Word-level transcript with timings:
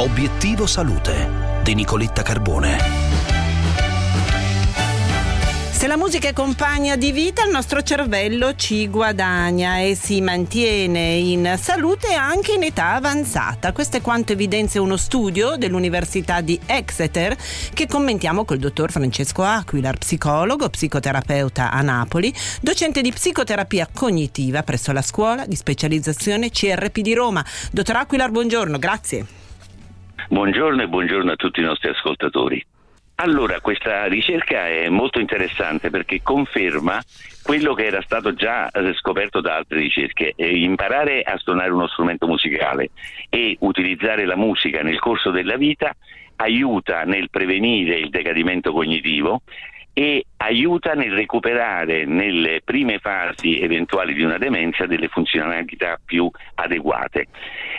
Obiettivo 0.00 0.68
Salute 0.68 1.58
di 1.64 1.74
Nicoletta 1.74 2.22
Carbone. 2.22 2.78
Se 5.72 5.88
la 5.88 5.96
musica 5.96 6.28
è 6.28 6.32
compagna 6.32 6.94
di 6.94 7.10
vita, 7.10 7.44
il 7.44 7.50
nostro 7.50 7.82
cervello 7.82 8.54
ci 8.54 8.86
guadagna 8.86 9.80
e 9.80 9.96
si 9.96 10.20
mantiene 10.20 11.14
in 11.14 11.58
salute 11.60 12.14
anche 12.14 12.52
in 12.52 12.62
età 12.62 12.92
avanzata. 12.92 13.72
Questo 13.72 13.96
è 13.96 14.00
quanto 14.00 14.30
evidenzia 14.30 14.80
uno 14.80 14.96
studio 14.96 15.56
dell'Università 15.56 16.42
di 16.42 16.60
Exeter 16.64 17.36
che 17.74 17.88
commentiamo 17.88 18.44
col 18.44 18.58
dottor 18.58 18.92
Francesco 18.92 19.42
Aquilar, 19.42 19.98
psicologo, 19.98 20.68
psicoterapeuta 20.68 21.72
a 21.72 21.82
Napoli, 21.82 22.32
docente 22.60 23.00
di 23.00 23.10
psicoterapia 23.10 23.88
cognitiva 23.92 24.62
presso 24.62 24.92
la 24.92 25.02
scuola 25.02 25.44
di 25.44 25.56
specializzazione 25.56 26.50
CRP 26.50 27.00
di 27.00 27.14
Roma. 27.14 27.44
Dottor 27.72 27.96
Aquilar, 27.96 28.30
buongiorno, 28.30 28.78
grazie. 28.78 29.47
Buongiorno 30.30 30.82
e 30.82 30.88
buongiorno 30.88 31.32
a 31.32 31.36
tutti 31.36 31.60
i 31.60 31.64
nostri 31.64 31.88
ascoltatori. 31.88 32.62
Allora, 33.14 33.62
questa 33.62 34.04
ricerca 34.04 34.68
è 34.68 34.90
molto 34.90 35.20
interessante 35.20 35.88
perché 35.88 36.20
conferma 36.22 37.00
quello 37.42 37.72
che 37.72 37.86
era 37.86 38.02
stato 38.02 38.34
già 38.34 38.68
eh, 38.68 38.92
scoperto 38.92 39.40
da 39.40 39.56
altre 39.56 39.78
ricerche. 39.78 40.34
imparare 40.36 41.22
a 41.22 41.38
suonare 41.38 41.70
uno 41.70 41.88
strumento 41.88 42.26
musicale 42.26 42.90
e 43.30 43.56
utilizzare 43.60 44.26
la 44.26 44.36
musica 44.36 44.82
nel 44.82 44.98
corso 44.98 45.30
della 45.30 45.56
vita 45.56 45.96
aiuta 46.36 47.04
nel 47.04 47.30
prevenire 47.30 47.96
il 47.96 48.10
decadimento 48.10 48.70
cognitivo 48.72 49.40
e 49.94 50.26
aiuta 50.36 50.92
nel 50.92 51.12
recuperare 51.12 52.04
nelle 52.04 52.60
prime 52.62 52.98
fasi 52.98 53.60
eventuali 53.60 54.12
di 54.12 54.22
una 54.22 54.36
demenza 54.36 54.84
delle 54.84 55.08
funzionalità 55.08 55.98
più 56.04 56.30
adeguate. 56.54 57.28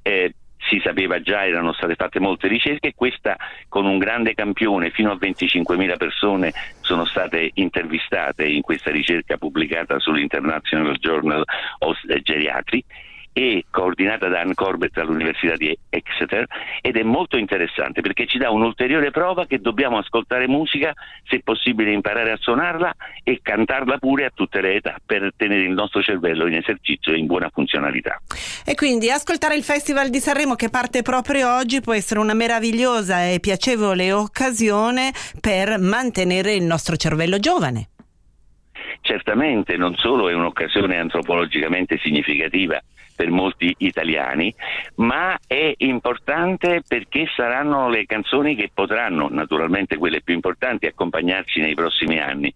Eh, 0.00 0.32
si 0.68 0.80
sapeva 0.82 1.20
già, 1.20 1.44
erano 1.46 1.72
state 1.72 1.94
fatte 1.94 2.20
molte 2.20 2.48
ricerche, 2.48 2.94
questa 2.94 3.36
con 3.68 3.86
un 3.86 3.98
grande 3.98 4.34
campione, 4.34 4.90
fino 4.90 5.10
a 5.10 5.18
25.000 5.20 5.96
persone 5.96 6.52
sono 6.80 7.04
state 7.04 7.50
intervistate 7.54 8.46
in 8.46 8.62
questa 8.62 8.90
ricerca 8.90 9.36
pubblicata 9.36 9.98
sull'International 9.98 10.96
Journal 10.96 11.42
of 11.78 11.98
Geriatry 12.22 12.84
e 13.38 13.66
coordinata 13.70 14.28
da 14.28 14.40
Ann 14.40 14.52
Corbett 14.54 14.96
all'Università 14.96 15.56
di 15.56 15.76
Exeter 15.90 16.46
ed 16.80 16.96
è 16.96 17.02
molto 17.02 17.36
interessante 17.36 18.00
perché 18.00 18.26
ci 18.26 18.38
dà 18.38 18.50
un'ulteriore 18.50 19.10
prova 19.10 19.44
che 19.44 19.60
dobbiamo 19.60 19.98
ascoltare 19.98 20.48
musica, 20.48 20.94
se 21.28 21.42
possibile 21.44 21.92
imparare 21.92 22.32
a 22.32 22.38
suonarla 22.40 22.94
e 23.22 23.40
cantarla 23.42 23.98
pure 23.98 24.24
a 24.24 24.30
tutte 24.32 24.62
le 24.62 24.76
età 24.76 24.96
per 25.04 25.34
tenere 25.36 25.64
il 25.64 25.72
nostro 25.72 26.00
cervello 26.00 26.46
in 26.46 26.54
esercizio 26.54 27.12
e 27.12 27.18
in 27.18 27.26
buona 27.26 27.50
funzionalità. 27.52 28.22
E 28.64 28.74
quindi 28.74 29.10
ascoltare 29.10 29.54
il 29.54 29.64
Festival 29.64 30.08
di 30.08 30.18
Sanremo 30.18 30.54
che 30.54 30.70
parte 30.70 31.02
proprio 31.02 31.56
oggi 31.56 31.82
può 31.82 31.92
essere 31.92 32.20
una 32.20 32.32
meravigliosa 32.32 33.22
e 33.26 33.38
piacevole 33.38 34.12
occasione 34.12 35.12
per 35.42 35.78
mantenere 35.78 36.54
il 36.54 36.64
nostro 36.64 36.96
cervello 36.96 37.38
giovane. 37.38 37.88
Certamente 39.06 39.76
non 39.76 39.94
solo 39.94 40.28
è 40.28 40.34
un'occasione 40.34 40.98
antropologicamente 40.98 41.96
significativa, 41.98 42.82
per 43.14 43.30
molti 43.30 43.72
italiani, 43.78 44.52
ma 44.96 45.38
è 45.46 45.74
importante 45.78 46.82
perché 46.86 47.26
saranno 47.34 47.88
le 47.88 48.04
canzoni 48.04 48.56
che 48.56 48.68
potranno, 48.74 49.28
naturalmente 49.30 49.96
quelle 49.96 50.22
più 50.22 50.34
importanti, 50.34 50.86
accompagnarci 50.86 51.60
nei 51.60 51.74
prossimi 51.74 52.18
anni. 52.18 52.52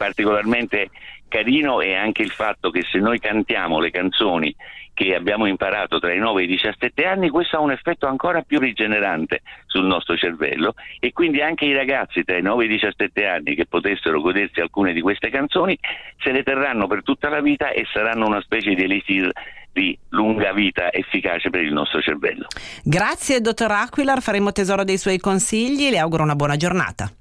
Particolarmente 0.00 0.88
carino 1.28 1.82
è 1.82 1.92
anche 1.92 2.22
il 2.22 2.30
fatto 2.30 2.70
che 2.70 2.86
se 2.90 2.98
noi 3.00 3.18
cantiamo 3.18 3.80
le 3.80 3.90
canzoni 3.90 4.56
che 4.94 5.14
abbiamo 5.14 5.44
imparato 5.44 5.98
tra 5.98 6.14
i 6.14 6.18
9 6.18 6.40
e 6.40 6.44
i 6.44 6.48
17 6.48 7.04
anni, 7.04 7.28
questo 7.28 7.58
ha 7.58 7.60
un 7.60 7.70
effetto 7.70 8.06
ancora 8.06 8.40
più 8.40 8.58
rigenerante 8.58 9.42
sul 9.66 9.84
nostro 9.84 10.16
cervello 10.16 10.72
e 11.00 11.12
quindi 11.12 11.42
anche 11.42 11.66
i 11.66 11.74
ragazzi 11.74 12.24
tra 12.24 12.38
i 12.38 12.40
9 12.40 12.62
e 12.62 12.66
i 12.66 12.70
17 12.70 13.26
anni 13.26 13.54
che 13.54 13.66
potessero 13.66 14.22
godersi 14.22 14.60
alcune 14.60 14.94
di 14.94 15.02
queste 15.02 15.28
canzoni 15.28 15.78
se 16.16 16.32
le 16.32 16.42
terranno 16.44 16.86
per 16.86 17.02
tutta 17.02 17.28
la 17.28 17.42
vita 17.42 17.68
e 17.68 17.84
saranno 17.92 18.26
una 18.26 18.40
specie 18.40 18.72
di 18.72 18.84
elisir 18.84 19.30
di 19.70 19.96
lunga 20.08 20.54
vita 20.54 20.90
efficace 20.90 21.50
per 21.50 21.60
il 21.60 21.74
nostro 21.74 22.00
cervello. 22.00 22.46
Grazie 22.82 23.42
dottor 23.42 23.70
Aquilar, 23.70 24.22
faremo 24.22 24.50
tesoro 24.50 24.82
dei 24.82 24.96
suoi 24.96 25.18
consigli 25.18 25.90
le 25.90 25.98
auguro 25.98 26.22
una 26.22 26.36
buona 26.36 26.56
giornata. 26.56 27.12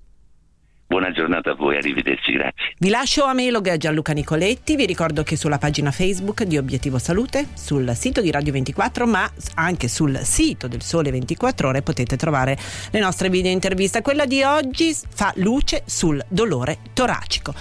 Buona 0.90 1.12
giornata 1.12 1.52
a 1.52 1.54
voi, 1.54 1.78
arrivederci, 1.78 2.32
grazie. 2.32 2.74
Vi 2.80 2.90
lascio 2.90 3.24
a 3.24 3.34
Melog 3.34 3.68
e 3.68 3.70
a 3.70 3.78
Gianluca 3.78 4.12
Nicoletti, 4.12 4.76
vi 4.76 4.88
ricordo 4.88 5.22
che 5.22 5.36
sulla 5.36 5.60
pagina 5.60 5.92
Facebook 5.92 6.42
di 6.42 6.58
Obiettivo 6.58 6.98
Salute, 6.98 7.50
sul 7.54 7.92
sito 7.94 8.22
di 8.22 8.32
Radio 8.32 8.52
24, 8.54 9.06
ma 9.06 9.32
anche 9.54 9.88
sul 9.88 10.18
sito 10.24 10.68
del 10.68 10.82
Sole 10.82 11.12
24 11.12 11.68
Ore 11.68 11.84
potete 11.84 12.18
trovare 12.18 12.58
le 12.90 13.00
nostre 13.00 13.30
video 13.30 13.52
interviste. 13.52 14.02
Quella 14.02 14.26
di 14.26 14.42
oggi 14.42 14.92
fa 15.08 15.32
luce 15.36 15.84
sul 15.86 16.26
dolore 16.28 16.80
toracico. 16.94 17.54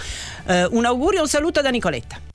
Uh, 0.46 0.74
un 0.74 0.86
augurio 0.86 1.18
e 1.18 1.22
un 1.22 1.28
saluto 1.28 1.60
da 1.60 1.68
Nicoletta. 1.68 2.27